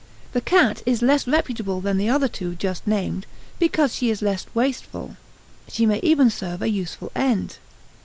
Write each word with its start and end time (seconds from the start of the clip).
The 0.33 0.41
cat 0.41 0.81
is 0.87 1.03
less 1.03 1.27
reputable 1.27 1.79
than 1.79 1.97
the 1.99 2.09
other 2.09 2.27
two 2.27 2.55
just 2.55 2.87
named, 2.87 3.27
because 3.59 3.93
she 3.93 4.09
is 4.09 4.23
less 4.23 4.47
wasteful; 4.55 5.15
she 5.67 5.85
may 5.85 5.99
even 5.99 6.31
serve 6.31 6.63
a 6.63 6.69
useful 6.71 7.11
end. 7.13 7.59